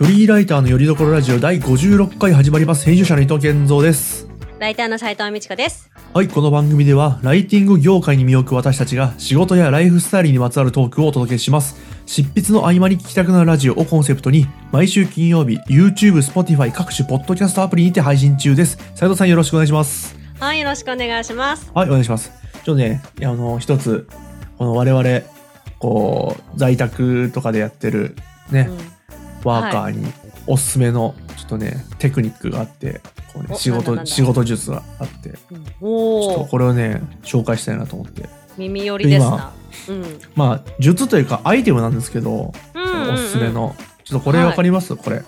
[0.00, 2.86] フリーライターのよりどころラジオ第56回始まります。
[2.86, 4.26] 編集者の伊藤健三です。
[4.58, 5.90] ライターの斉藤美智子です。
[6.14, 11.76] はい、この番組では、ライティング業界に身を置く私たちが、仕事やライフスタイルにまつわるトークをお届けします。
[12.06, 18.78] 執筆の合間に聞きたくなるラジオをコンセプトに、毎週金曜日、YouTube、Spotify 各種ポッドキャストアプリにて配信中です。
[18.94, 20.16] 斉藤さんよろしくお願いします。
[20.38, 21.70] はい、よろしくお願いします。
[21.74, 22.32] はい、お願いします。
[22.54, 24.08] ちょっとね、あの、一つ、
[24.56, 25.26] この我々、
[25.78, 28.16] こう、在宅とかでやってる、
[28.50, 28.70] ね、
[29.44, 30.12] ワーカーに
[30.46, 33.00] おすすめの、ちょっとね、テクニックがあって、
[33.32, 38.28] こうね、お仕事、仕事術があって、ちうん、ょっとこれをね、紹介したいなと思って。
[38.56, 39.52] 耳寄りですな。
[39.88, 43.74] うん、まあ、術というかアイテムなんですけど、うんうんうんおすすめの。
[44.04, 45.22] ちょっとこれわかります、これ。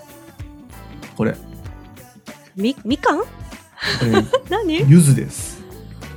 [1.17, 1.31] これ。
[1.33, 1.37] こ
[2.55, 3.19] み、みかん？
[3.19, 3.25] れ、
[4.49, 4.89] 何？
[4.89, 5.61] 柚子です。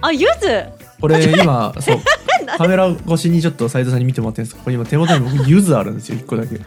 [0.00, 0.64] あ、ゆず？
[1.00, 1.96] これ今、そう、
[2.58, 6.56] カメラ越しにちょっと斉藤さんに見てもらってるんですこれ今手元に僕柚子あるんですよ、一個だけ。
[6.56, 6.62] うん。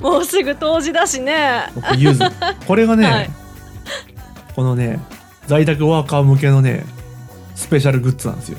[0.00, 1.70] もうすぐ冬至だしね。
[1.74, 2.20] 僕柚子。
[2.66, 3.30] これがね、はい
[4.54, 5.00] このね、
[5.46, 6.84] 在宅ワーカー向けのね、
[7.54, 8.58] スペシャルグッズなんですよ。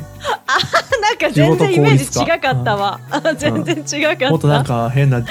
[1.01, 2.99] なんか全然イメージ違かったわ。
[3.11, 4.29] あ全然違かった。
[4.31, 5.23] もっとなんか変な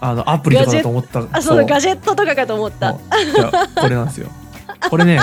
[0.00, 2.94] あのアプリとかだと思ったあ、そうだ、ガジェットとかかと思った。
[2.94, 3.00] こ
[3.88, 4.28] れなんですよ
[4.88, 5.20] これね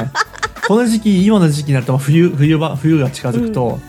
[0.68, 3.80] この時期今の時期になるとまあ冬冬場冬が近づくと、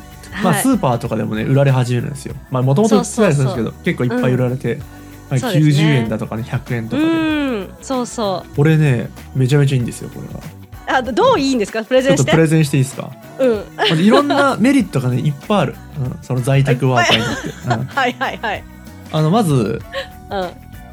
[0.42, 4.78] まあ、はいスーパーとかでもね売られ始めるんですよまあもともと売ってたりするんですけど結構いっぱい売られて、う
[5.30, 7.12] ですね90円だとかね100円とうかで、
[7.60, 8.56] ん、そうそう。
[8.56, 10.40] これねめちゃめちゃいいんですよこれが
[10.90, 12.22] あ、どういいんですか、プレちゼンして。
[12.22, 13.10] ょっとプレゼンしていいですか？
[13.38, 13.64] うん。
[13.76, 18.64] まずいろんなメリットがねいっぱいある、うん、その在宅ワーカーにとって、うん、はいはいはい。
[19.12, 19.82] あのまず
[20.30, 20.50] うん。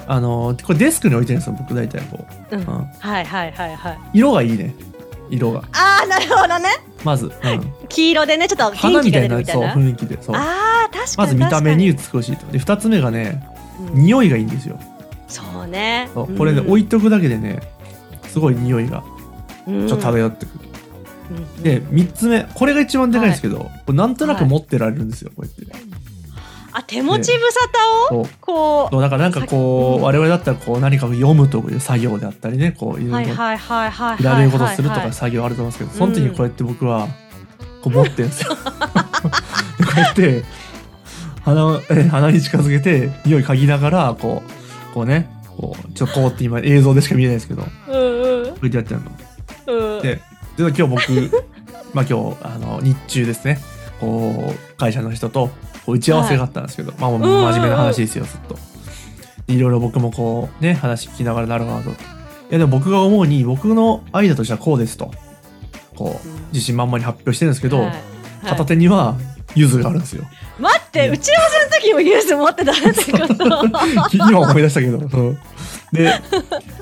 [0.08, 2.62] あのこれデスクに置いてるんですよ僕大体こう、うん。
[2.62, 4.00] うん、はいはいはいはい。
[4.14, 4.76] 色がいいね
[5.30, 6.70] 色がああ、なるほどね。
[7.06, 7.32] まず、うん、
[7.88, 9.76] 黄色でね、ちょっと花みたいな元気が出るみたいそうな。
[9.76, 10.36] 雰囲気でそう。
[10.36, 11.18] ああ、確かに。
[11.18, 12.46] まず見た目に美確しいと。
[12.52, 13.48] で2つ目がね
[13.94, 14.04] うん。
[14.04, 14.80] 匂いがいいんですよ。
[15.28, 16.10] そうね。
[16.14, 17.62] これね、置いとくだけでね
[18.28, 19.04] すごい匂いが
[19.66, 20.72] ちょっと漂ってくる、う
[21.60, 25.66] んで3つ目これが一番でかいんですけど、これなんとなく持ってられるんですよこうやって
[26.78, 27.60] あ、手持ち無沙
[28.12, 29.02] 汰を、そうこそう。
[29.02, 33.12] だからなんかこう、うん我々だったらこう何かを読むという作業であったりねこういう。
[33.12, 34.24] ろいいはいはいはい。
[34.24, 35.78] 調べることするとはいか作業あると思うん。
[35.78, 37.08] ですけど、その時にこうやって僕は
[37.82, 38.56] こう持ってるんですよ。
[38.56, 38.62] で
[39.86, 40.44] こうやって
[41.44, 44.44] 鼻をえ鼻に近づけて匂い嗅ぎながらこ
[44.92, 48.44] うこうねこうちょっとこうって今映像でしか見えないですけどこうんうん。
[48.44, 49.96] うやってやってるの。
[49.96, 50.02] うん。
[50.02, 50.22] でで
[50.58, 51.46] 今日僕
[51.94, 53.60] まあ今日あの日中ですね。
[54.02, 55.50] こう会社の人と
[55.94, 58.58] 打ち合わせがあったんですけど、まあもう真面目な話ですよずっと。
[59.48, 61.92] でいろいろ僕もこうね話聞きながらなるほど。
[61.92, 61.94] い
[62.52, 65.12] やでも僕が思うに僕のアイデアとしてはこうですと
[65.96, 67.96] こう自信満々に発表してるんですけど、はいはい
[68.46, 69.16] 片手には
[69.56, 70.24] 柚子があるんですよ。
[70.60, 73.46] 待って、打ち合わせの時もユース持ってたってこと。
[74.14, 74.98] 今思い出したけど。
[74.98, 75.38] うん
[75.92, 76.12] で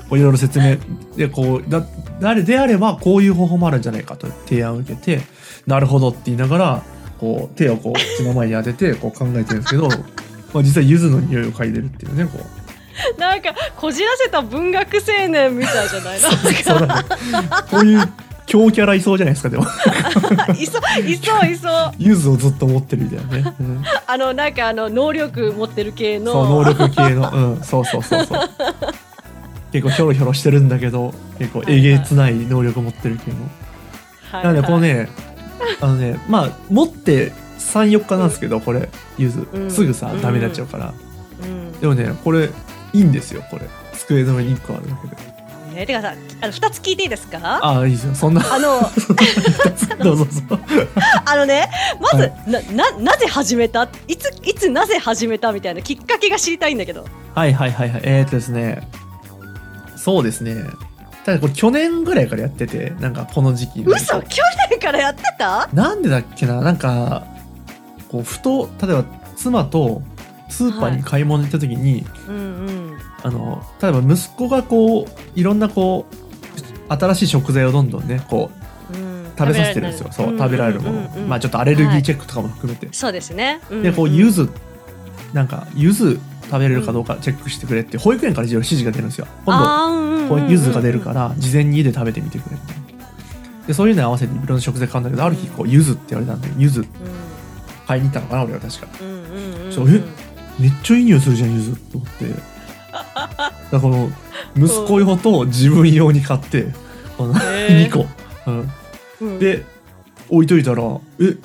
[0.08, 0.76] こういろいろ説明
[1.16, 1.86] でこうだ
[2.20, 5.20] 誰であればこういう方法もあるんじゃないかと提案を受けて
[5.66, 6.82] なるほどって言いながら
[7.24, 9.88] こう手をこう口の前に当ててこう考えてるんですけど、
[10.52, 12.44] まあ、実は柚子の匂いを嗅いでるっていうねこう。
[13.20, 16.86] なんか、こじらせた文学青年みたいじゃないの？
[16.86, 17.02] なん
[17.48, 17.64] か。
[17.68, 18.08] こういう
[18.46, 19.64] 強キャラいそうじゃないですかでも。
[20.56, 21.92] いそう、いそう、いそう。
[21.98, 23.82] 柚子をずっと持ってるみたいなね、うん。
[24.06, 26.32] あの、なんか、あの、能力持ってる系の。
[26.32, 27.30] そう能力系の。
[27.32, 27.64] うん。
[27.64, 28.38] そうそうそうそう。
[29.72, 33.38] 結構ヒョロヒョロしてるんだけど結構えげつない能力を持ってる系の。
[34.30, 35.08] はいなんでこのはいね、
[35.80, 38.88] あのね、まあ持って3、4日なんですけど、これ、
[39.18, 40.92] ゆず、うんすぐさう、んダメになっちゃうから。
[41.42, 42.48] うんでもね、これ、
[42.92, 43.62] いいんですよ、これ。
[43.94, 45.16] 机の上に1個あるだけで。
[45.76, 47.38] えーてかさ、あの、二つ聞いていいですか？
[47.42, 48.14] あああ、いいですよ。
[48.14, 48.80] そんな、の、
[50.04, 50.26] どうぞ。
[51.26, 51.68] あのね、
[52.00, 52.60] まず、はな、
[52.92, 57.04] な、なぜ始めた、いつ、いつなぜ始めたみたいなきっかけが知りたいんだけど。
[57.34, 58.00] はいはいはいはい。
[58.04, 58.86] えー、っとですね、
[59.96, 60.54] そうですね。
[61.24, 63.80] ただこれ去年ぐらいからやってて、なんかこの時期。
[63.80, 63.86] に。
[63.86, 65.68] 嘘、去年からやってた？
[65.72, 67.24] なんでだっけな、なんか、
[68.10, 69.04] こう、ふと、例えば
[69.36, 70.02] 妻と
[70.48, 72.38] スーパーに買い物に行った時に、うんう
[72.70, 72.98] ん。
[73.22, 78.50] あの例えば息子がこういろんなこう新しい食材をどんどんねこ
[78.92, 79.32] ううん。
[79.36, 80.12] 食べさせてるんですよ。
[80.12, 80.80] そう食べられる。
[80.80, 83.60] もの、うんうんうんまあちょっとアレルギーチェックとかも含めて、そうですね。
[83.82, 84.48] でこうゆ柚子
[85.32, 89.26] なんか柚子食べれるかどうかチェックしてくれって保育園から指示が出るんですよ。
[89.46, 89.64] 今度
[90.48, 92.74] 柚子が出るから事前に家で食べてみてくれって。
[93.66, 96.86] でそういうのに合わせていろんな食材買うんだけどある日こう柚子って言われたんで柚子。
[97.86, 98.86] 買いに行ったのかな俺は確か。
[99.70, 100.02] そうえ
[100.58, 102.26] めっちゃいい匂いするじゃん柚子と思って。
[102.94, 104.10] だからこの
[104.56, 106.66] 息子用と自分用に買って
[107.16, 107.88] このへー。
[107.88, 108.06] 2個、
[108.46, 108.70] うん、
[109.20, 109.38] うん。
[109.38, 109.64] で
[110.28, 111.36] 置いといたらえ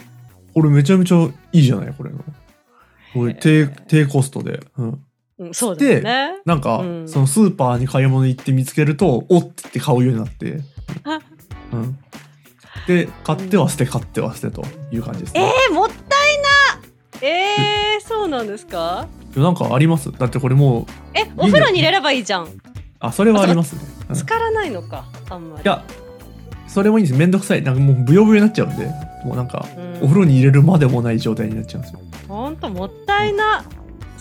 [0.54, 2.20] これめちゃめちゃいいじゃないこれの。
[3.14, 5.00] これ低低コストで、うん、
[5.40, 6.34] うんうん、そうだよね。
[6.46, 7.10] なんか、うん。
[7.10, 10.62] そのスーパーに買い物行って見つけるとおっって言って買うようになって、
[11.04, 11.20] あ。
[11.72, 11.98] うん、
[12.88, 17.28] で買っては捨て買っては捨てという感じですえね、ー、もったいな。
[17.28, 19.08] えー、そうなんですか？
[19.36, 20.12] なんかあります？
[20.12, 22.48] だってこれもうえ、お風呂に入れればいいじゃん。
[23.00, 23.76] あそれはあります。
[23.76, 24.16] ね、うん。
[24.16, 25.62] い浸からないのか、あんまり。
[25.64, 25.84] や
[26.68, 27.18] それもいいんです。
[27.18, 27.64] めんどくさい。
[27.64, 28.86] なんかもうブヨブヨになっちゃうんで。
[29.26, 29.98] もうなんかうん。
[30.04, 32.00] お風呂に入れるまでもない状態になっちゃうんですよ。
[32.28, 33.64] ほんともったいな。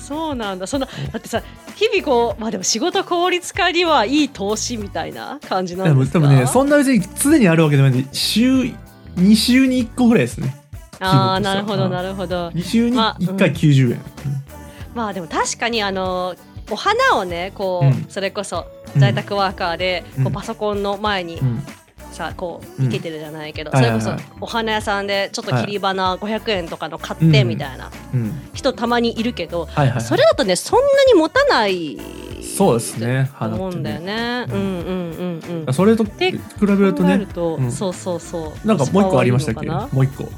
[0.09, 0.67] そうなんだ。
[0.67, 1.43] そんなだってさ、
[1.77, 6.19] 日々こうまあでも仕事効率化にはいい投資みたいな感じなでもんですか？
[6.19, 8.09] 多分ねそんな別に常にあるわけではない。
[8.13, 8.63] 週
[9.17, 10.57] 2週に1個ぐらいですね。
[11.01, 11.91] ああなるほどうん。
[11.93, 12.49] なるほど。
[12.49, 14.01] 2週にまあ1回90円、
[14.95, 16.35] まあでも確かにあの
[16.71, 18.07] お花をねこう、うん。
[18.09, 19.01] それこそうん。
[19.01, 20.25] 在宅ワーカーで、うん。
[20.25, 21.63] こうパソコンの前にうん
[22.19, 22.91] さこううん。
[22.91, 24.13] 生けてるじゃないけど、はいそれこそ
[24.43, 27.91] お花屋さんでちょっと切り花500円とかの買っうんてみたいな。
[28.13, 31.99] うん人たまにいるけど、はいはいそれだとねそんなに持たない
[32.57, 34.47] そうですねと思うんだよね。
[34.51, 34.61] ううん。
[34.61, 35.75] んうんうんうん。
[35.75, 37.19] それとで比べるとね。
[37.19, 37.71] ると、うん。
[37.73, 38.67] そうそうそう。
[38.67, 39.67] なんかもう一個ありましたっけ？
[39.67, 40.25] もう一個。
[40.25, 40.31] な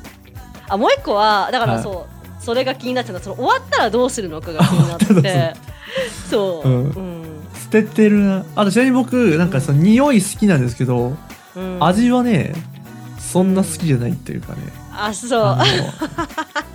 [0.68, 1.82] あもう一個はだからはい。
[1.82, 2.06] そ
[2.40, 3.14] う、それが気になってた。
[3.14, 5.54] のその終わったらどうするのかが気になって。
[6.30, 6.84] そう、うん。
[6.90, 7.24] うん。
[7.54, 8.44] 捨ててるな。
[8.54, 11.16] あとちなみに僕なんかその匂い好きなんですけど、
[11.56, 12.52] うん、味はね
[13.18, 14.58] そんな好きじゃないっていうかね。
[14.92, 15.40] あそう。
[15.42, 15.64] あ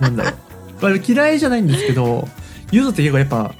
[0.00, 0.34] なんだろう。
[0.82, 2.28] まあ嫌いじゃないんですけど
[2.70, 3.54] 柚子って結構やっぱ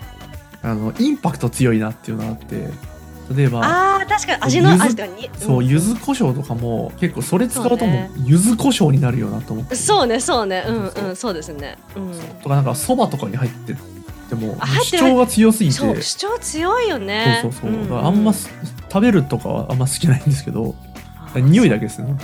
[0.62, 2.68] あのインパクト強いなっていうのがあって
[3.34, 8.10] 例えばあー確かに味の味がにそう、ん柚子胡椒とかも結構それ使うともそうね。
[8.16, 9.74] う柚子胡椒になるよなと思って。
[9.74, 10.64] そうねそうね。
[10.66, 11.34] うんそうんそう。
[11.34, 11.78] ですね。
[11.96, 12.12] うん。
[12.42, 13.74] とかなんかそばとかに入って
[14.28, 15.76] ても主張が強すぎて。
[15.76, 17.40] そう主張強いよね。
[17.42, 18.50] そうそうそう、んだからあんます
[18.92, 20.74] 食べるとかはあんま好きないんですけど
[21.34, 22.16] 匂いだけですね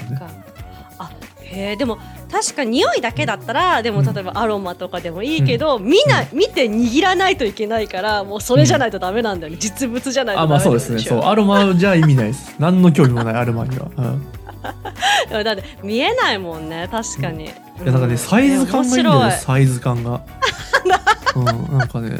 [0.99, 1.11] あ
[1.43, 1.99] へえでも
[2.31, 4.15] 確かに匂いだけだったらでもうん。
[4.15, 10.99] 例えばアロマとかでもいいけど、見な見て握らないといけないからもうそれじゃないとダメなんだよね、実物じゃないとあまあそうですね。
[10.99, 11.21] そう。
[11.21, 12.55] アロマじゃ意味ないです。
[12.59, 14.27] 何の興味もないアロマには、うん、
[15.31, 17.49] マだって見えないもんね確かに、い
[17.85, 20.23] やなんかねサイズ感がいいんだよサイズ感が。
[21.37, 21.45] うん
[21.79, 22.19] なんかね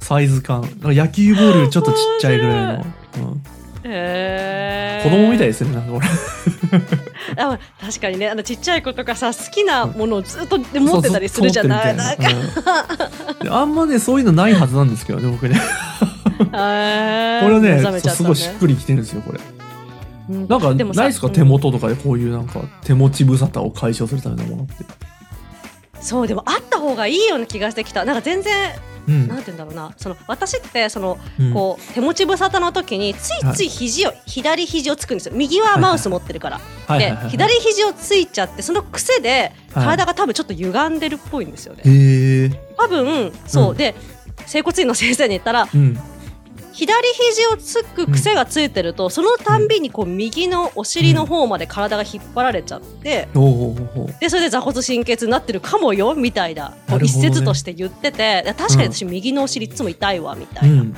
[0.00, 0.68] サイズ感。
[0.82, 2.84] 野球ボールちょっとちっちゃいぐらいの、
[3.16, 3.42] うん、
[3.84, 6.06] へえ子供みたいですねなんか俺。
[7.36, 8.28] あ確かにね。
[8.28, 11.96] あのちっちゃい子とかさ好きなものをずっと持ってたりするじゃない。
[11.96, 12.14] な。
[12.14, 12.22] んか。
[13.40, 13.46] うん。
[13.46, 15.60] であんまねそういうのないはずなんですけどね僕ね。
[16.38, 19.40] これねねすごいしっくりきてるんですよこれ。
[20.30, 20.48] うん。
[20.48, 21.32] なんかでもさないですか、うん。
[21.34, 24.84] 手元とかでこういうなんか手持ち無沙汰を解消するためのものって。
[26.00, 28.04] そうでもあった方がいいような気がしてきた。
[28.04, 28.72] なんか全然
[29.06, 29.28] うん。
[29.28, 29.92] なんて言うんだろうな。
[29.96, 31.52] その私ってそのうん。
[31.52, 35.32] こう手持ち無沙汰の時についつい肘を、左肘をつくんですよ。
[35.34, 37.00] 右はマウス持ってるから、ではい。
[37.00, 37.16] はいはい。
[37.22, 39.84] はい左肘をついちゃってその癖ではい。
[39.84, 43.76] 体が多分ちょっと歪んでるっぽいんですよね、へえ多分そう、うん。
[43.76, 43.94] で
[44.46, 45.98] 整骨院の先生に言ったらうん
[46.74, 57.06] 左肘をつく癖がついてると、そのたんびにこう右のお尻の方まで体が引っ張られちゃって、おうおうおうおうでそれで座骨神経痛になってるかもよみたいななね。
[57.06, 60.96] 説として言ってて確かに私右のお尻いつも痛いわみたいな、うん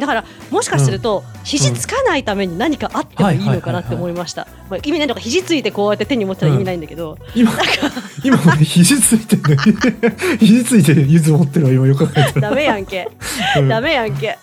[0.00, 7.52] だからもしかすると、肘つかないために何かあってもいいのかなって思いました、まあ、意味ないのか肘ついてこうやって手に持ってたら意味ないんだけど、今
[8.24, 9.56] 今俺肘ついてる
[10.38, 13.08] 肘ついてるゆず持ってるわ今よく考えたら、ダメやんけ。
[13.58, 13.68] うん。
[13.68, 14.38] ダメやんけ。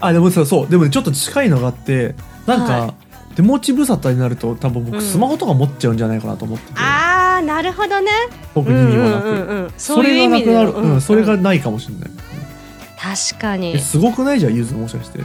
[0.00, 0.66] あでもそうそう。
[0.68, 2.14] でもねちょっと近いのがあって
[2.46, 2.94] なんか、は
[3.36, 5.02] 手持ち無沙汰になると多分僕うん。
[5.02, 8.10] スマホとか持っちゃうんじゃないかなと思ってて、あーなるほどね。
[8.54, 9.72] 特に意味もなく、うんうんうんうん。
[9.76, 12.10] それがなくなる、のうんそれがないかもしれない、
[12.98, 14.40] 確かえにすごくない？
[14.40, 15.20] じゃんゆずもしかして、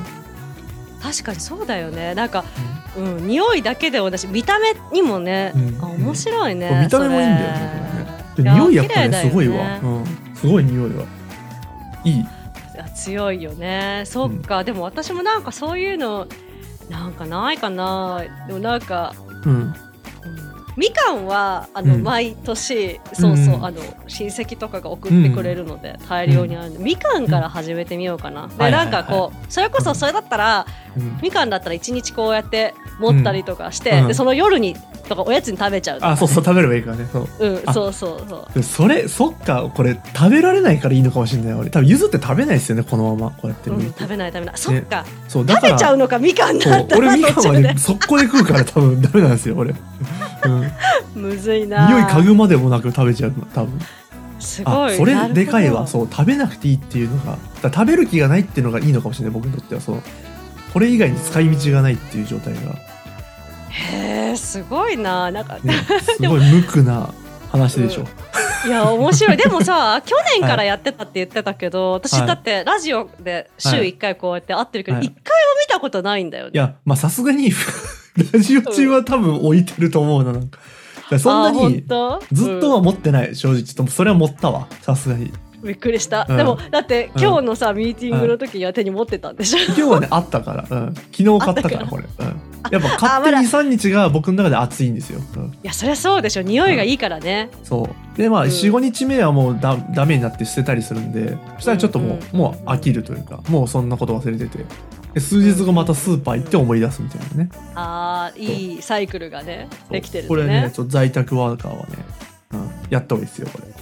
[1.02, 2.14] 確かにそうだよね。
[2.16, 2.44] なんか、
[2.98, 5.84] うん、匂いだけで同じ見た目にもね、うん。
[5.84, 8.44] あ面白いね、そう見た目もいいんだよねそれ。
[8.44, 11.06] で匂いやっぱね綺麗だよすごいわ、うん、すごい匂いは。
[12.04, 12.26] いい。
[12.80, 14.04] あ強いよね。
[14.06, 16.28] そっか、でも私もなんかそういうの
[16.90, 18.24] なんかないかな。
[18.48, 19.14] でもなんか、
[19.46, 19.76] うんうん
[20.82, 22.04] みかんはあの、うん。
[22.04, 28.72] 毎年そうそう、うんあの親戚とかが送ってくれるので、大量にあるんでみかんから始めてみようかな、ではい。
[28.72, 30.66] なんかこうそれこそそれだったら、
[30.98, 31.20] うん。
[31.22, 34.08] みかんだったら一日こうやって持ったりとかして、うん。
[34.08, 34.76] でその夜に
[35.08, 37.08] とかおやつに食べちゃうあそうそう食べればいいからね。
[37.12, 37.28] そう。
[37.40, 37.74] うんあ。
[37.74, 38.54] そうそうそう。
[38.54, 41.54] でそれそっかこれ食べられないからいいのかもしれない。
[41.54, 43.32] 俺多分ゆずって食べないですよねこのまま。
[43.32, 44.58] こうやってうん、食べない食べない。
[44.58, 50.72] そっか、そう食べちゃうのかみかんだっ俺みかんはね速攻で食うから多分ダメなんですよ俺、うん、
[51.16, 53.80] むずいな匂い嗅ぐまでもなく食べちゃうの多分。
[54.40, 54.94] すごい。
[54.94, 55.84] あそれでかいわ。
[55.84, 59.82] うそう食べなくていいっていうのが食べる気がないっていうのがいいのかもしれない僕にとっては。
[59.82, 60.02] そう
[60.74, 62.60] これ以外に使い道がないっていう状態が、
[63.70, 65.32] へえすごいな。
[65.32, 65.74] なんか、ね、
[66.18, 67.10] すごい無垢な
[67.52, 68.06] 話でしょ、
[68.66, 69.38] いや面白い。
[69.38, 72.28] でもさ 去年からやってたって言ってたけど、私はい。
[72.28, 75.06] だってラジオで週1回こうやって会ってるけど、はい。
[75.06, 75.24] 一1回も
[75.68, 76.52] 見たことないんだよね。
[76.54, 77.52] いや、まあさすがに、
[78.34, 80.60] ラジオ中は多分置いてると思うな、なんか。
[81.20, 83.64] そんなに、当ずっとは持ってない、正直。
[83.64, 85.34] ちょっとそれは持ったわ、さすがに。
[85.64, 90.66] びっくりした、うんでもだってうん今日のさ、ミーティングの時には手に持ってたんでしょ、今日はね、あったから。
[90.70, 90.96] うん。
[90.96, 92.04] 昨日買ったから、これ。
[92.04, 92.42] うん。
[92.72, 95.20] やっぱ買ってあまだ2、3日が僕の中で熱いんですよ。
[95.36, 95.46] うん。
[95.48, 98.18] いやそりゃそうでしょ匂いがいいからね、そう。
[98.18, 104.66] で、まあ、うん4、5日目はもうだダメになって捨てたりするんで、そしたらちょっともう、もう飽きるというか、もうそんなこと忘れてて。
[105.14, 107.50] で数日後またスーパー行って思い出すみたいなね。
[107.76, 111.98] ああいいサイクルがねできてるこれね、ねちょっと在宅ワーカーはね、
[112.54, 113.81] うん、やった方がいいですよ、これ。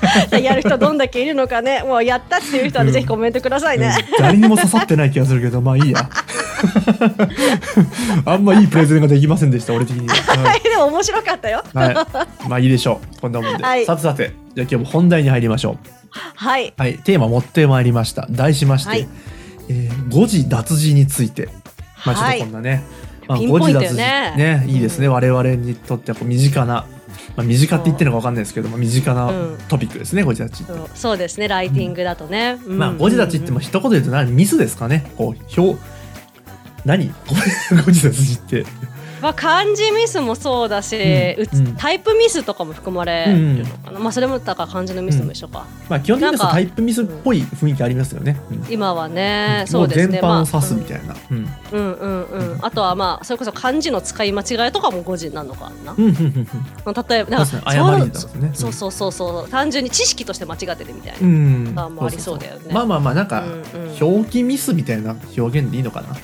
[0.42, 6.08] やる人どんだけいるのかねもうやったっていう人はうんぜひコメントくださいね、うん誰にも刺さってない気がするけど、まあいいや。
[8.24, 10.14] あんまいいプレゼンができませんでした、俺的には。
[10.14, 11.94] はいでも面白かったよはい。
[11.94, 12.06] はい
[12.48, 13.20] まあいいでしょう。
[13.20, 13.62] こんなもんで。
[13.62, 15.76] はいさてさて、じゃあ今日も本題に入りましょう。
[16.12, 16.98] はいはい。
[16.98, 18.26] テーマ持ってまいりました。
[18.30, 19.08] 題しまして、はい
[19.68, 21.48] えー誤字脱字について。
[22.04, 22.82] まあちょっとこんなね。
[23.28, 25.08] まあピンポイントよね誤字脱字ね、いいですね。
[25.08, 26.84] 我々にとってはこう身近な、
[27.36, 29.58] まあ身近って言ってるのかわかんないですけど、まあ身近なうん。
[29.68, 30.72] トピックですね、誤字脱字って。
[30.94, 31.16] そう。
[31.16, 32.78] ですねライティングだとね、うん。
[32.78, 34.32] まあ、誤字脱字ってもう一言で言うと何？
[34.32, 35.12] ミスですかね？
[35.16, 35.78] こう、表、
[36.84, 37.12] 何？
[37.84, 38.64] 誤字脱字って。
[39.20, 41.76] まあ、漢字ミスもそうだし、うん。
[41.76, 48.40] タイプミスとかも含まれるのかな、まあそれもだから漢字のミスも一緒か、まあ、基本的にはタイプミスっぽい雰囲気ありますよね。
[48.50, 48.66] うん。
[48.72, 50.20] 今はね、そうですね。
[50.20, 51.16] 全般を指すみたいな。
[51.30, 51.48] うん。
[51.72, 51.92] うん。
[51.92, 56.04] うんうん、あとはまあそれこそ漢字の使い間違いとかも誤字なのかな、うん。
[56.04, 56.48] うんうん
[57.10, 58.50] 例えばなんか誤りですね。
[58.54, 61.66] そうそうそうそう単純に知識として間違っててみたいな、うん。
[61.68, 62.72] うんあもありそうだよね。
[62.72, 63.96] まあまあまあ、なんか、うんうん。
[64.00, 66.16] 表記ミスみたいな表現でいいのかな。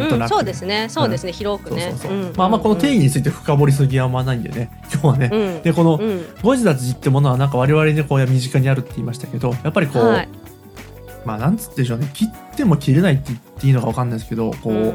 [0.00, 0.28] なんとなく。
[0.28, 0.88] そうですね。
[0.88, 1.94] そうですね、広くね。
[2.36, 5.30] まあまあ、この定義について深掘りすぎはあんまないんでね、 今日はね。
[5.32, 5.62] うん。
[5.62, 6.24] で、このうん。
[6.42, 10.28] 誤字脱字ってものはなんか我々でこう身近にあるって言いましたけど、やっぱりこう、はい。
[11.24, 14.94] まあなんつってでしょうね、切っても切れないって言っていいのかわかんないですけど、こう、うん。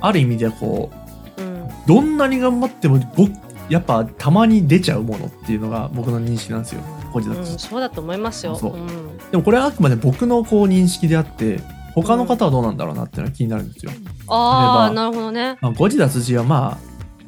[0.00, 0.90] ある意味ではこ
[1.38, 1.68] う、うん。
[1.86, 3.32] どんなに頑張っても僕
[3.68, 6.80] やっぱたまに出ちゃうものっていうのが僕の認識なんですよ。
[7.12, 8.56] 誤字脱字、うん、そうだと思いますよ。
[8.56, 8.76] そう。
[8.76, 9.18] ん。
[9.30, 11.60] でもこれはあくまで僕のこう認識であって
[11.94, 13.92] 他の方はどうなんだろうなっていうのが気になるんですよ、
[14.28, 15.58] ああ、なるほどね。
[15.60, 16.78] まあ、誤字脱字はま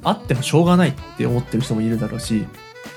[0.02, 2.47] ああってもしょうがないって思ってる人もいるだろうし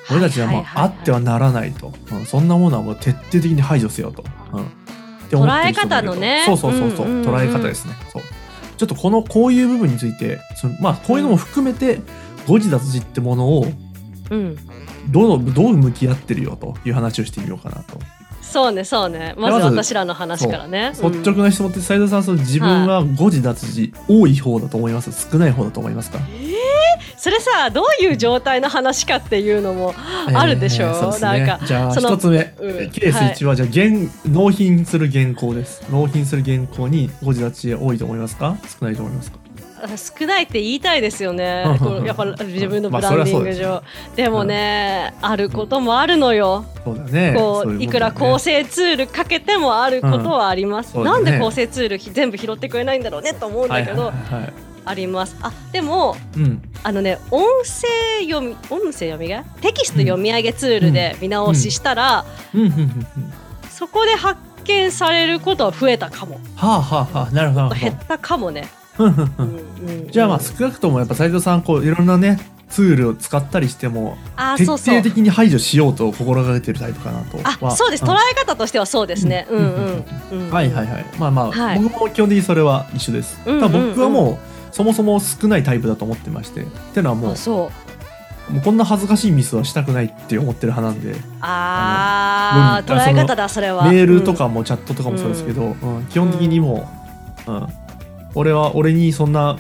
[0.10, 0.98] 俺たちはまあ、はいはいはい。
[0.98, 4.72] あってはならないと、うんそんなものはもう徹底的に排除せよと、うん。
[5.30, 6.44] 捉え方のね。
[6.46, 7.94] そうそうそうそう,、捉え方ですね。
[8.12, 8.24] そう。
[8.78, 12.02] ちょっとこのこういう部分についてそのまあこういうのも含めて
[12.48, 13.66] 誤字脱字ってものを
[14.30, 14.58] うん。
[15.10, 18.00] どうどう向き合ってるよという話をしてみようかなと。
[18.54, 19.34] そうね、そうね。
[19.36, 20.92] まず私らの話からね。
[21.02, 25.28] 率直な質問って斉藤さんその自分は誤字脱字多い方だと思います。
[25.32, 26.20] 少ない方だと思いますか
[27.18, 29.96] それさ、どういう状態の話かっていうのも
[30.34, 31.46] あるでしょ、えーそうですね。
[31.46, 31.66] なんか。
[31.66, 32.92] じゃあその一つ目、うん。
[32.92, 33.88] ケース1はじゃあ原
[34.26, 35.82] 納品する原稿です。
[35.90, 38.56] 納品する原稿に誤字脱字多いと思いますか？
[38.80, 39.40] 少ないと思いますか？
[39.88, 41.66] 少ないって言いたいですよね。
[42.06, 43.84] やっぱ自分のブまあランディングそりゃ上。
[44.16, 46.66] でもね、あることもあるのよ。
[46.84, 47.34] そうだね。
[47.36, 50.98] こそうういくら構成ツールかけてもあることはあります。
[50.98, 51.04] うん。
[51.04, 54.54] ねなんで構成ツール全部拾ってくれないんだろうねと思うんだけど、はいはいはいはい。
[54.86, 55.38] あります。
[55.42, 56.62] あでもうん。
[56.84, 59.44] あのね音声読み音声読みが？
[59.62, 62.62] テキスト読み上げツールで見直ししたら、うん。
[62.62, 63.08] うんうんうん
[63.70, 66.40] そこで発見されることは増えたかも。
[66.56, 67.36] はあはあはあ。
[67.36, 67.70] なるほど。
[67.76, 68.70] 減ったかもね。
[70.12, 74.78] じゃあまあ少なくともやっぱ斉藤さんこういろんなねツールを使ったりしても徹あそうそう。
[74.96, 78.08] 底的に排除しようと心がけてるタイプかなとあはそうです、ん。
[78.08, 79.48] 捉え方としてはそうですね。
[79.50, 79.60] うん。
[79.60, 80.50] うんうん。
[80.54, 81.06] はいはいはい。
[81.20, 81.80] まあまあ、はい。
[81.80, 84.40] 僕も基本的にそれは一緒です、僕はも
[84.72, 87.70] うそもそも少ないタイプだと思ってましてっていうのはもうあそ
[88.50, 88.54] う。
[88.54, 91.16] もうこんな恥ずかしいミスはしたくないって思ってる派なんで。
[91.42, 93.00] ああ、うん。
[93.00, 93.84] 捉え方だそれは。
[93.86, 96.06] メールとかもチャットとかもそうですけど、うん。
[96.10, 96.90] 基本的にも
[97.48, 97.68] う、うん、
[98.36, 99.58] 俺は俺にそんな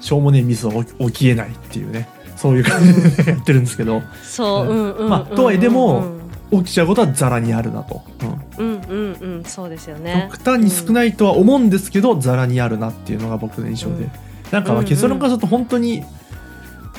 [0.00, 2.08] しょうもねえミスは起きえないっていうね。
[2.36, 2.94] そういう感じ
[3.24, 4.02] でやってるんですけど。
[4.22, 5.08] そう、ううんうんうん。
[5.10, 6.20] まあとはいえでもうん
[6.64, 8.02] 起きちゃうことはザラにあるなと、
[8.58, 8.64] うん。
[8.64, 10.28] うんうんうん、そうですよね。
[10.32, 14.10] 極端に少ないとは思うんですけど、ザラにあるなっていうのが僕の印象で、うん。
[14.50, 16.02] なんか結論からちょっと本当に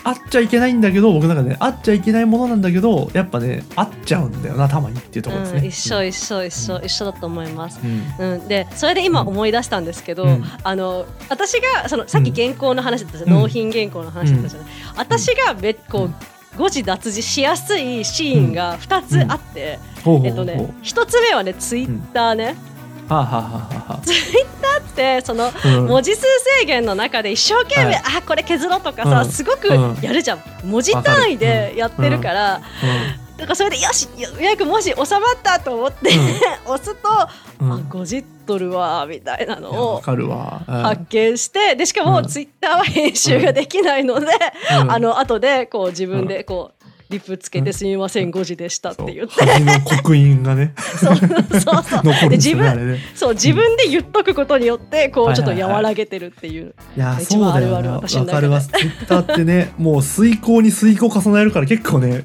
[0.04, 7.80] あっちゃいけないんだけど僕の中でねあっちゃいけないものなんだけどやっぱねあっちゃうんだよなたまにっていうところですね、うん、一緒一緒一緒、一緒だと思います。
[7.84, 8.34] うん。
[8.34, 10.44] うん、でそれで今思い出したんですけど、うん。
[10.64, 13.42] あの私がそのさっき原稿の話だったじゃん、うん。
[13.42, 19.80] 納品原稿の話だったじゃない、私がべこう誤字脱字しやすいシーンが2つあって、
[20.24, 22.56] えっとね1つ目はねツイッターね、
[23.16, 23.86] はあ、はあはあは。
[23.90, 24.20] あはツイッ
[24.62, 25.88] ターってそのうん。
[25.88, 26.22] 文字数
[26.60, 27.96] 制限の中で一生懸命、はい。
[28.18, 29.30] あこれ削ろうとかさ、うん。
[29.30, 29.98] すごくうん。
[30.02, 33.38] やるじゃん、文字単位でやってるから、うん。
[33.38, 35.06] だからそれでよしようやくもし収まっ
[35.44, 36.12] たと思って、
[36.66, 37.10] 押すと、
[37.60, 37.72] うん。
[37.72, 42.28] あ50ドルわみたいなのを発見してでしかもうん。
[42.28, 44.28] ツイッターは編集ができないので、
[44.82, 44.92] うん。
[44.92, 46.81] あの後でこう自分でこう
[47.12, 49.48] リプつけて「すみません5時でした」って言って、そう。
[49.48, 50.74] 恥の刻印がね。
[50.98, 51.30] そうそう
[51.84, 52.02] そう。
[52.04, 52.98] 残るんで自分。
[53.14, 57.92] そう自分で言っとくことによってこはいうちょっと和らげてるっていう、いやそうだよな。
[57.92, 62.24] わかるわツイッターってねもう遂行に遂行重ねるから結構ね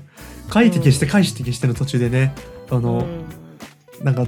[0.52, 2.32] 書いて消して返して消しての途中でね
[2.70, 3.04] あの、
[4.00, 4.04] うん。
[4.04, 4.26] なんか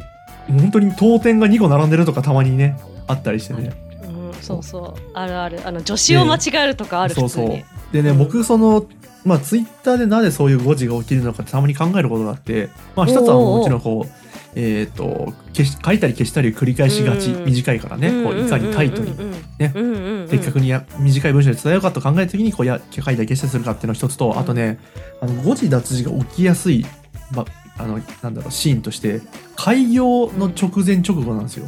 [0.48, 3.70] 本当に当点が2個並んでるとかたまにねあったりしてね。
[4.02, 5.00] うん、そうそう。
[5.14, 5.60] あるある。
[5.64, 7.46] あの助詞を間違えるとかある、そうそう。
[7.46, 7.64] 普通に。
[7.92, 8.18] でね、うん。
[8.18, 8.84] 僕その
[9.28, 19.16] まあツイッターでなぜそういう誤字が起きるのかってたまに考えることがあってまあ一つはもちろんこうえっ、と消し書いたり消したり繰り返しがち、うん短いからね、こういかにタイトに
[19.58, 19.72] ね。
[19.74, 20.28] うんうんうん。
[20.28, 24.38] 的確にや短い文章で伝えようかと考えた時にこうや書いたり消したりするかっていうのが一つと、ん。
[24.38, 24.80] あとね
[25.20, 26.84] あの誤字脱字が起きやすい、
[27.30, 27.44] ま、
[27.76, 29.20] あのなんだろうシーンとして
[29.54, 31.66] 開業の直前直後なんですよ。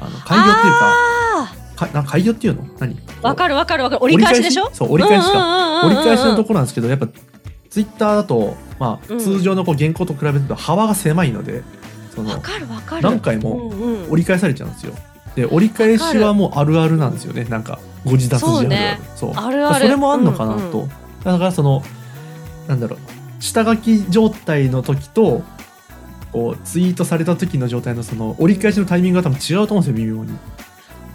[0.00, 1.17] あの開業っていうかあ
[1.78, 2.64] かな開業っていうの？
[2.80, 2.96] 何？
[2.96, 4.02] ーわかるわかるわかる。
[4.04, 4.68] 折り返しでしょ？
[4.72, 7.06] そう折り返しか、か折り返しのところなんですけどやっぱ
[7.70, 9.18] ツイッターだと、まあ、うん。
[9.20, 11.62] 通常のこう原稿と比べると幅が狭いので
[12.14, 13.02] そのわかるわかる。
[13.02, 13.70] 何回も
[14.10, 14.94] 折り返されちゃうんですよ。
[15.36, 17.44] で折り返しはもうあるあるなんですよね。
[17.44, 19.84] なんか誤字脱字あるあるそうあるある。
[19.84, 20.88] それもあんのかなうんと、
[21.22, 21.82] だからその
[22.66, 22.98] なんだろう。
[23.40, 25.42] 下書き状態の時と
[26.32, 30.36] こうツイートされた時の状態のその折り返しのタイミングが多分違うと思うんですよ微妙に。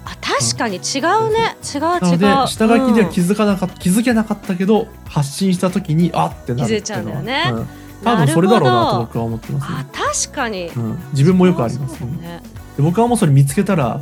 [0.06, 1.56] あ確かに違うね。
[1.64, 2.18] 違うなの違う。
[2.18, 3.30] で下書きでは気うん。
[3.30, 6.68] づかなかった、気づけなかったけど発信した時にあってなるっていうのは。
[6.68, 7.52] 気づいちゃうんだよね。
[7.54, 7.68] うん。
[8.04, 9.86] 多分それだろうなと僕は思ってます、あ
[10.26, 10.68] 確かに。
[10.68, 12.18] うん、自分もよくありますね。
[12.22, 12.44] だね。
[12.78, 14.02] で僕はもうそれ見つけたら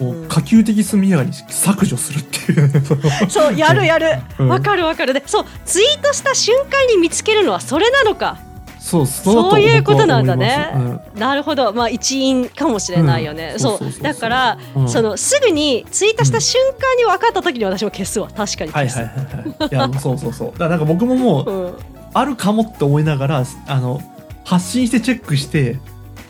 [0.00, 0.28] もううん。
[0.28, 2.72] 可及的速やかに削除するっていう。
[2.72, 4.22] ねそのそうやるやる。
[4.38, 4.48] うん。
[4.48, 5.12] わかるわかる。
[5.12, 8.38] でそうツイートした瞬間に見つけるのはそれなのか
[8.82, 10.70] そうそういうことなんだね。
[10.72, 11.20] 僕は思います。
[11.20, 11.72] なるほど。
[11.72, 13.60] まあ一因かもしれないよね、うん。
[13.60, 14.88] そそうだから、うん。
[14.88, 18.26] そのすぐにツイートした瞬間に分かった時に私も消すわ。
[18.26, 19.88] 確かに消す、はいはいはいはい。
[19.88, 20.50] いやそうそうそう。
[20.52, 21.74] だからなんか僕ももううん。
[22.12, 24.02] あるかもって思いながらあの
[24.44, 25.78] 発信してチェックして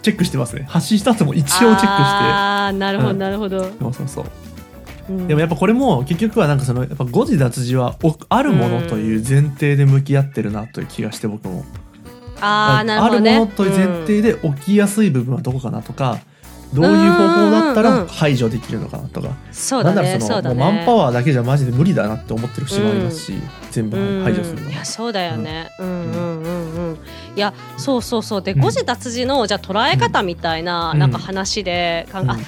[0.02, 0.66] チェックしてますね。
[0.68, 1.86] 発信した後も一応チェックして。
[1.86, 3.18] ああなるほどうん。
[3.18, 4.24] なるほど、そうそうそう。
[5.08, 5.26] うん。
[5.26, 11.64] でもやっぱこれも結局はなんかそのやっぱ誤字脱字はおあるものという前提で向き合ってるなという気がして僕も。
[12.42, 13.30] ああなるほどね。
[13.30, 16.18] あるものという前提で起きやすい部分はどこかなとか、
[16.74, 18.06] どういう方法だったうんうんうん。
[18.06, 20.56] ら排除できるのかなとか、そうだなんならそのねそうだね。
[20.56, 23.34] マンパワーだけじゃマジで無理だなって思ってる節もありますし、
[23.70, 24.70] 全部排除するのうん。
[24.70, 26.98] いはやそうだよね、うん、うんうんうん
[27.36, 28.42] いやそうそうそう。
[28.42, 28.60] でうん。
[28.60, 30.98] 誤字脱字のじゃあ捉え方みたいな、うん。
[30.98, 32.46] なんか話で、かんあうん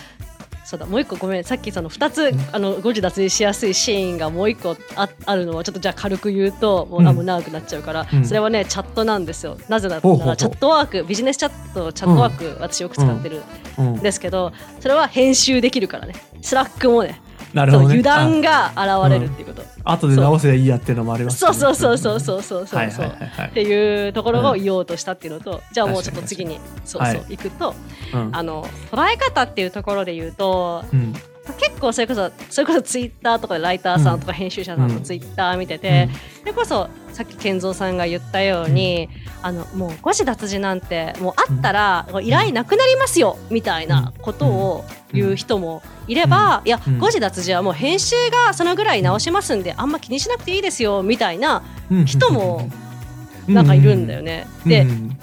[0.64, 2.40] そうだもう一個ごめんさっきその2つ、うん。
[2.52, 8.24] あの誤字脱字しやすいシーンがもう一個ああるのはちょっとじゃあ軽く言うともう,、もう長くなっちゃうから、うん。
[8.24, 9.58] それはねチャットなんですよ。
[9.68, 13.42] なぜだったらチャットワークビジネスチャットチャットワーク、私よく使ってる
[13.78, 13.82] う。
[13.82, 17.20] んんですけどそれは編集できるからねスラックもね
[17.54, 17.88] なるほどね。
[17.90, 18.72] そう油断が
[19.06, 21.54] 現れるっていうこと、あ後で直せばいいやっていうのもありますそう。
[21.54, 23.48] そうそうそうそうそうそう、はいはいはいはい。
[23.48, 27.74] っていうところを言おうとしたっていうのと、じゃあもうちょっと次にそうそう、はい行くと
[28.12, 28.30] うん。
[28.32, 31.14] あの捉え方っていうところで言うとうん
[31.58, 36.08] 結構それこそそれこそツイッターとかでライターさんとか編集者さんのツイッター見てて、
[36.40, 39.10] それこそさっき健三さんが言ったように、
[39.42, 46.98] あのもう誤字脱字なんてもうあったら依頼なくなりますよみたいなことを言う人もいれば、いやうん。
[46.98, 52.04] 誤字脱字はもう編集がそのぐらい直しますんであんま気にしなくていいですよみたいなうん。
[52.06, 52.70] 人も
[53.46, 54.46] なんかいるんだよね。
[54.64, 55.18] で、うん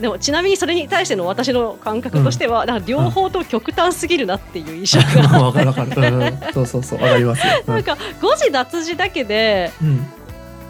[0.00, 5.40] でもちなみにそれに対しての私の感覚としては、なんか両方とも極端すぎるなっていう印象が。
[5.40, 5.90] わかるわかる。
[5.96, 6.22] うん。
[6.22, 7.02] うんそうそうそう。
[7.02, 7.52] わかりますよ。
[7.66, 7.74] うん。
[7.74, 10.06] なんか誤字脱字だけでうん。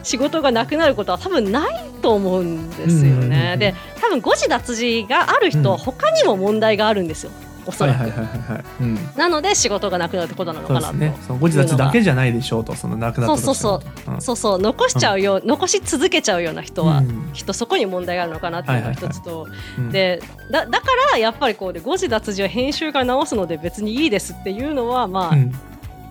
[0.05, 3.19] 仕事がなくなることは多分ないと思うんですようんうん。
[3.19, 3.23] うん。
[3.23, 3.31] うん。
[3.31, 5.77] ねで多分誤字脱字がある人、うん。
[5.79, 7.33] 他にも問題があるんですよ
[7.67, 8.01] おそらく。
[8.01, 9.19] はいはいはいはい。
[9.19, 10.87] なので仕事がなくなるってことなのかなと。
[10.87, 11.19] そうですね。
[11.27, 19.47] その誤字脱字だけじゃないでしょうとそのなくなったとしてもそうそうそうそう残しちゃうよう、残し続けちゃうような人は、うんきっとそこに問題があるのかなっていうのが一つと、
[19.79, 25.53] うんでだだからやっぱりこうで誤字脱字を編集から直すので別にいいですっていうのはまあ、うん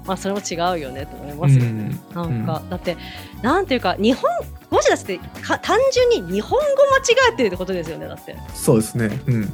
[0.05, 1.69] まあそれも違うよねと思いますよね。
[1.69, 2.95] うんなんか、だって
[3.41, 4.29] なんていうか日本
[4.69, 6.97] 誤字脱字ってか単純に日本語間
[7.29, 9.09] 違えてるってことですよねだってそうですね。
[9.25, 9.53] うん。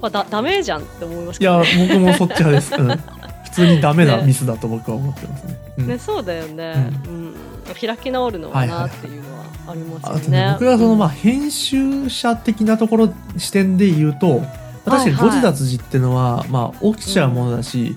[0.00, 1.88] これだダメじゃんって思いますいやけどね。
[1.88, 2.74] 僕もそっち派です。
[2.74, 2.88] うん。
[3.44, 4.24] 普通にダメなね。
[4.24, 5.44] ミスだと僕は思ってます。
[5.44, 5.58] ね。
[5.78, 5.86] うん。
[5.86, 7.34] ねそうだよね、うん。
[7.80, 10.20] 開き直るのはなっていうのはありますよね。
[10.20, 14.42] あとね僕がそのまあ編集者的なところ視点で言うと
[14.84, 15.30] 確かにはいはい。
[15.30, 17.96] 誤字脱字っていうのは、まあ起きちゃうものだし、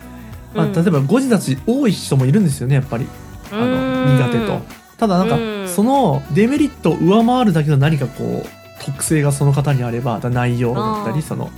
[0.54, 0.74] まあ、うん。
[0.74, 3.08] 例えば誤字脱字多い人もいるんですよねやっぱり。
[3.52, 4.18] あのうん。
[4.18, 4.62] 苦手と。
[4.98, 5.68] ただなんかうん。
[5.68, 11.52] そのデメリットを上回るだけの何かこう特性がその方にあればだ内容だったりその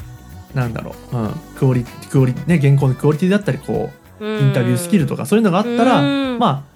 [0.53, 6.39] なんだろう、うん、クオリクオリね原稿のクオリティだったりこうインタビュースキルとかそういうのがあったら、うん。
[6.39, 6.71] まあ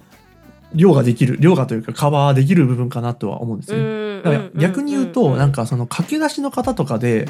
[0.74, 4.22] 量ができる量がというかカバーできる部分かなとは思うんですよね。
[4.22, 7.28] だから逆に言うとなんかその駆け出しの方とかで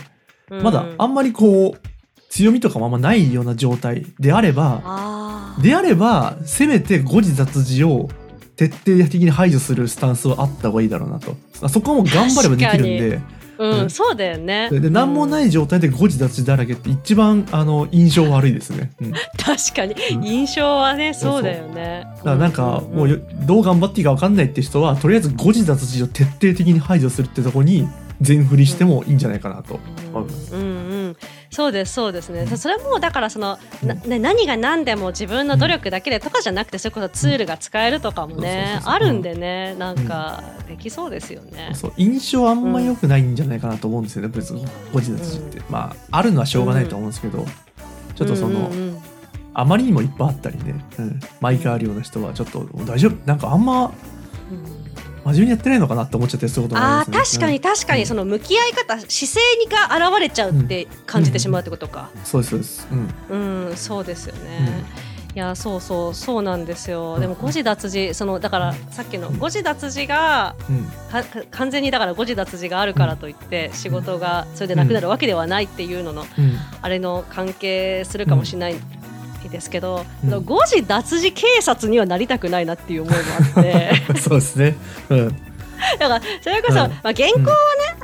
[0.49, 1.89] まだあんまりこう
[2.31, 8.09] 強みとかもあんまないような状態であればであればせめて誤字脱字を
[8.57, 11.37] 徹底的に排除するスタンスはあった方がいいだろうなと。
[11.63, 13.21] あそこはもう頑張ればできるんで
[13.59, 14.69] ううんんそうだよね。
[14.71, 18.93] でで何もないい状態で誤字脱字だらけって一番あの印象悪いですね。
[19.01, 19.95] うん、だ確かに。
[19.95, 20.25] うん。
[20.25, 22.07] 印象はねそうだよね。
[22.23, 27.89] からなんかもうよどう頑張っていいか分かんないって人はとりあえず誤字脱字を徹底的に排除するってとこに
[28.21, 29.79] 全振りしてもいいんじゃないかなと。
[30.13, 30.46] 思います。
[31.57, 32.59] そうですそうですね、うん。
[32.59, 41.71] それもだからその、なね、何が何でも自分の努力だけでとかじゃなくてそれこそツールが使えるとかもねあるんでねなんかできそうですよね。
[41.73, 47.43] そう印象あんま良くないんじゃないかなと思うんですよね、別に誤字脱字って、まああるのはしょうがないと思うんですけど、
[48.15, 48.71] ちょっとその、
[49.55, 53.27] あまりにもいっぱいあったりね、うん、毎回あるような人はちょっと大丈夫？
[53.27, 53.93] なんかあんま
[55.27, 57.13] 真面目にやってないのかなって思っちゃったりすることもあね。
[57.13, 57.99] 確かに確かうん。
[57.99, 62.11] にその向き合い方姿勢が現れちゃうって感じてしまうってことか。
[62.15, 62.25] うん。
[62.25, 62.89] そうですそうです。
[63.31, 63.67] うん。
[63.69, 64.85] うん、そうですよね。
[65.35, 67.19] いやそうそうそうなんですよ。
[67.19, 70.89] でも誤字脱字そのだからさっきの誤字脱字がうん。
[71.51, 76.57] 完全にだから誤字脱字があるからといって仕事がそれでなくなるわけではないっていうののうん。
[76.81, 78.77] あれの関係するかもしれない
[79.49, 80.45] ですけど、うん。
[80.45, 83.21] 誤字脱字警察にはなりたくないなっていう思いも
[83.57, 83.93] あって。
[84.21, 84.77] そうですね。
[85.11, 85.29] うん。
[85.99, 86.91] だからそれこそ、うん。
[86.91, 87.53] まあ、原稿はね、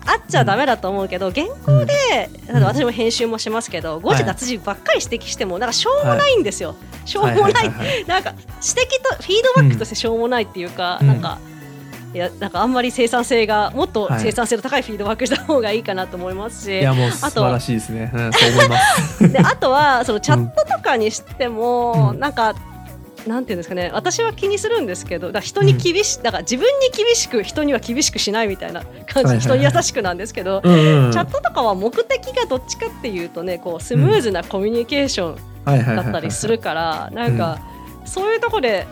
[0.06, 7.72] あっちゃダメだと思うけど原稿で、私も編集もしますけど誤字脱字ばっかり指摘してもなんかしょうもないんですよ、しょうもない,、
[8.06, 11.06] なんか指摘とフィードバックとしてしょうもないっていうか、うん。
[11.06, 11.38] なんか。
[12.14, 14.20] いやなんかあんまり生産性がもっとはい。
[14.20, 18.10] 生産性の高いフィードバックした方がいいかなと思いますし、いやもう素晴らしいですね。
[18.12, 19.32] うん、そう思います。
[19.32, 22.20] であとはそのチャットとかにしても、うん。
[22.20, 22.54] なんか
[23.26, 23.90] なんていうんですかね。
[23.94, 29.40] 私は気にするんですけどだ人に厳し、だから自分に厳しく人には厳しくしないみたいな感じ、はいはいはい。
[29.40, 31.12] 人に優しくなんですけど、うんうん。
[31.12, 37.60] チャットとかは目的がどっちかっていうとねこうスムーズなコミュニケーションはいはいはいはいだったりするから、なんか、
[38.04, 38.86] そういうとこで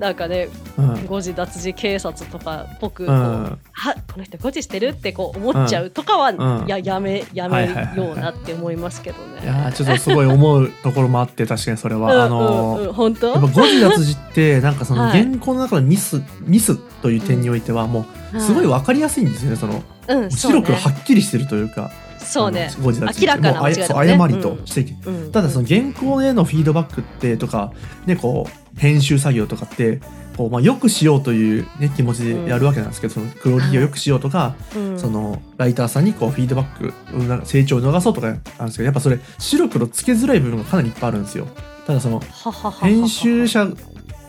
[0.00, 1.06] なんかねうん。
[1.06, 6.66] 誤字脱字警察とかっぽくこう、うんはこの人誤字してるってこう思っちゃうとかは、うん。
[6.66, 9.42] ややめやめはいはいはいはいようなって思いますけどね。
[9.44, 12.88] いやーちょっとすごい思うところもあって確かにそれは、あのーうんうん。
[12.88, 13.26] うん、本当？
[13.28, 15.22] やっぱ誤字脱字ってなんかそのはい。
[15.22, 19.82] 原稿の中のミス、ミスという点においてはもうすごい分かりやすいんですよねその
[20.30, 20.80] 白黒ね。
[20.82, 21.90] はっきりしてるというか
[22.30, 22.70] そうね。
[22.80, 23.86] 誤字脱字明らかな間違いだね。
[23.88, 25.32] そう誤りと指摘、うん。
[25.32, 27.72] ただその原稿へのフィードバックってとか
[28.06, 30.00] ねこう編集作業とかって
[30.36, 34.98] こう、まあ、よくしようという、ね、気持ちでやるわけなんですけど、そのクオリティをよくしようとか、うん。
[34.98, 41.46] そのライターさんにこうフィードバックうんなんか成長を逃そうとかあるんですけどやっぱそれ白黒つけづらい部分がかなりいっぱいあるんですよ。
[41.86, 42.86] ただそのははははは。
[42.86, 43.66] 編集者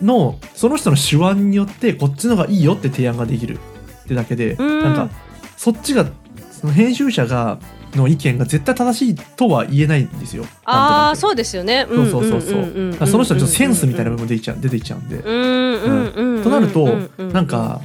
[0.00, 3.58] のその人の手腕によってこっちの方がいいよって提案ができる
[4.04, 4.82] ってだけで、うん。
[4.82, 5.14] なんか
[5.56, 6.04] そっちが
[6.62, 7.58] その編集者が
[7.94, 10.46] の意見が絶対正しいとは言えないんですよ。
[10.64, 13.06] ああそうですよねそうそうそうそう。
[13.06, 16.42] その人のちょっとセンスみたいな部うん分出てきちゃう出てきちゃうんで。
[16.44, 16.86] となると
[17.32, 17.80] なんか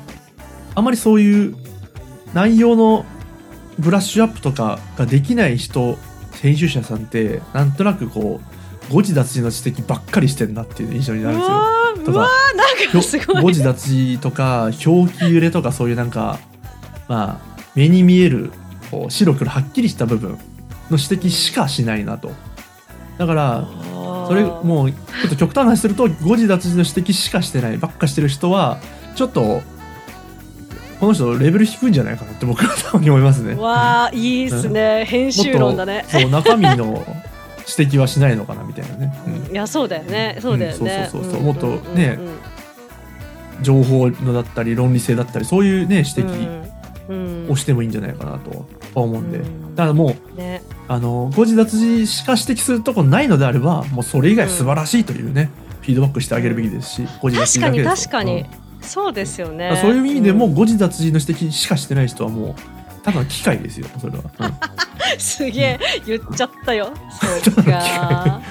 [0.76, 1.56] あまりそういう
[2.34, 3.06] 内容の
[3.80, 5.98] ブラッシュアップとかができない人
[6.42, 8.40] 編集者さんってなんとなくこ
[8.90, 11.58] う誤字脱字の指摘ばっかりしてんなっていう印象になるんですよ。
[12.06, 12.30] とか
[13.42, 16.40] 誤字脱字とか表記揺れとかそういうなんか
[17.08, 18.52] まあ目に見える
[19.10, 20.38] 白黒はっきりした部分の
[20.92, 22.32] 指摘しかしないなと。
[23.18, 23.68] だから
[24.28, 24.98] それもうちょ
[25.28, 28.80] っと極端な話すると誤字脱字の指摘しかしてないばっかしてる人は
[29.16, 29.62] ちょっと
[31.00, 33.56] この人レベル低いんじゃないかなって僕は多分思いますね。
[33.56, 35.06] わあいいっすね。
[35.06, 36.06] 編集論だね。
[36.12, 37.06] とそう中身の
[37.78, 39.14] 指摘はしないのかなみたいなね。
[39.28, 39.52] うん。
[39.52, 40.38] いやそうだよね。
[40.42, 41.04] そうだよね。
[41.06, 41.42] うんそうそうそう。
[41.42, 42.18] もっとね
[43.62, 48.50] 情報のだったり論理性だったりそういうね指摘をしてもいいんじゃないかなと。
[48.52, 48.66] は
[49.02, 49.40] 思うんで。
[49.40, 50.64] うんだからもうね。
[50.88, 58.10] あの誤字脱字しか指摘するとこないのであればもうそれ以外素晴らしいというね、フィードバックしてあげるべきですし誤字脱字確かにだけです。
[58.10, 58.48] 確かにうん。
[58.82, 59.78] そうですよね。
[59.82, 60.54] そういう意味でもん。
[60.56, 64.54] 誤字脱字の指摘しかしてない人はもうただの機械ですよそれは、うん。
[65.20, 66.92] すげえ言っちゃったよ
[67.44, 68.42] そうか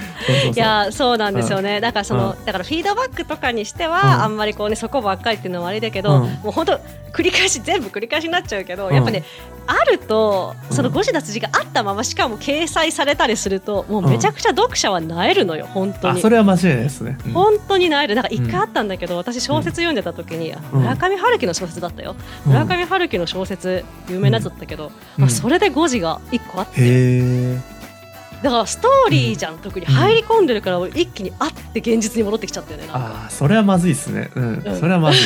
[0.55, 4.23] いやそうなんですよね、だからその、うだからフィードバックとかにしては、うん。
[4.23, 6.29] あんまりこうねそこばっかりっていうのはあれだけど、うん。
[6.43, 6.81] もう本当
[7.13, 8.95] 繰り返し全部繰り返しになっちゃうけど、うん。
[8.95, 9.25] やっぱね
[9.67, 16.19] あるとそのうん誤字脱字があったまましかも掲載されたりするともうめちゃくちゃ読者はなえるのよ本当に。
[16.19, 16.29] あそ。
[16.29, 17.33] れは間違いないですね、うん。
[17.33, 18.15] 本当になえる。
[18.15, 20.81] なんか一回あったんだけど、私小説読んでた時に、うん。
[20.81, 22.53] 村上春樹の小説だったよ、うん。
[22.53, 25.25] 村上春樹の小説有名なやつだったけど、うん。
[25.25, 27.59] あそれで誤字が一個あって、
[28.47, 34.31] だからストーリーじゃん、特に入り込んでるから一気にあって現実に戻ってきちゃったよねああそれはまずいですね。
[34.37, 34.79] うん、うん。
[34.79, 35.21] それはまずい。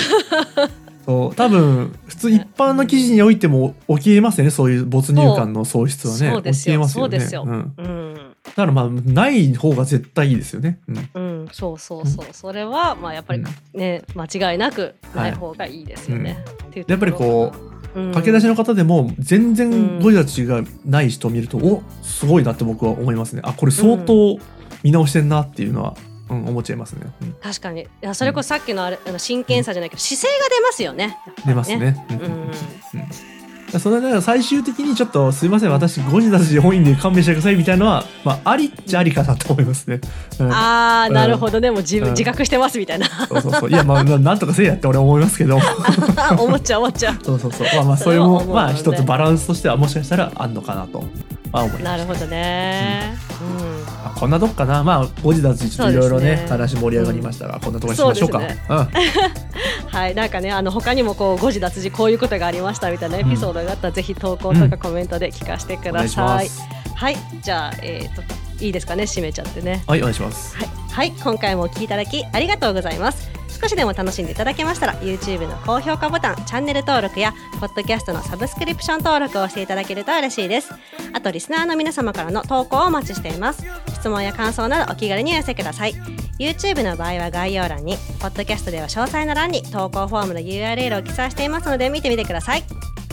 [1.05, 1.35] そう。
[1.35, 6.31] 多分普通一般の記事においても起きえますよねそういう没入感の喪失はね。
[6.31, 7.11] そうです起きえよますよね。
[7.11, 8.15] そうですよ、ん、うん。
[8.43, 16.43] だからまあない方が絶対いいですよね、うん、うん、そうそうそう、それはまあやっぱりね、間違いなくない方がいいですよね。
[16.69, 20.01] っていうとやっぱりこう、うん駆け出しの方でも全然うん。
[20.01, 23.43] 語彙立ちがない人を見ると、おすごいなって僕は思いますね。
[23.45, 24.39] あこれ相当
[24.83, 25.97] 見直してんなっていうのは、
[26.29, 27.33] うん思っちゃいますね、うん。
[27.41, 27.83] 確かに。
[27.83, 31.19] いやそれこそさっきのあれあの真剣さじゃないけど姿勢が出ますよね。
[31.27, 32.07] やっぱり出ますね。
[32.11, 32.17] うん。
[32.17, 32.23] うん。
[32.23, 33.40] うん
[33.79, 40.01] それで最終的にちょっとすいません私誤字脱字多いんで勘弁してくださいみたいなのは、まあ、ありっちゃありかなと思いますね。
[40.39, 40.53] うん。
[40.53, 41.61] ああなるほど。
[41.61, 42.11] ねもう自分、うん。
[42.13, 43.07] 自覚してますみたいな。
[43.07, 43.71] そうそうそう。
[43.71, 45.59] いやまあななんとかせえやって俺は思いますけど。
[46.39, 47.67] 思っちゃう思っちゃそうそうそう。
[47.75, 51.05] まあまあそれもまあね一つバランスとしてはもしかしたらあんのかなと
[51.53, 53.17] は思いなるほどね。
[53.41, 53.85] うん。
[54.07, 54.85] あこんなとこかな。
[54.85, 58.41] まあ誤字脱字ちょっといろいろね話盛り上がりましたが、こんなとこにしましょうか。
[58.41, 58.89] そうん。
[59.91, 66.25] はい、なんかね、あの他にもこう誤字脱字こういうことがありましたみたいなエピソードがあったら、ぜひ投稿とかコメントで聞かせてください。
[66.25, 66.63] ます。
[66.95, 68.23] はい、じゃあえっ、と
[68.65, 69.83] いいですかね、締めちゃってね。
[69.87, 70.57] はいお願いします。
[70.57, 73.40] はい、はい、今回もお聞きいただきありがとうございます。
[73.61, 80.73] 少しでも楽しんでいただけましたら YouTube の高評価ボタンチャンネル登録や Podcast のサブスクリプション登録をしていただけると嬉しいです。
[81.13, 83.63] あとリスナーの皆様からの投稿をお待ちしています。
[83.95, 85.95] 質問や感想などお気軽にお寄せください。
[86.39, 92.65] YouTube の場合は概要欄に Podcast では詳細の欄に投稿フォームの URL を記載していますので見てみてください。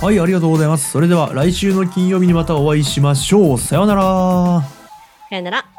[0.02, 0.92] はいありがとうございます。
[0.92, 3.58] それでは来週の金曜日にまたお会いしましょう。
[3.58, 4.64] さようなら。
[5.30, 5.77] さよなら